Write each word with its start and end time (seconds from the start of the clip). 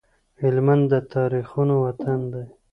هلمند 0.41 0.83
د 0.91 0.93
تاريخونو 1.13 1.75
وطن 1.85 2.19
دی 2.33 2.45